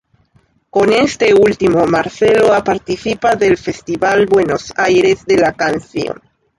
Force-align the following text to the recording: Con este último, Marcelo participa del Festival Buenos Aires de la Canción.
Con 0.71 0.91
este 0.91 1.31
último, 1.31 1.85
Marcelo 1.85 2.47
participa 2.63 3.35
del 3.35 3.55
Festival 3.55 4.25
Buenos 4.25 4.73
Aires 4.75 5.23
de 5.27 5.37
la 5.37 5.53
Canción. 5.53 6.19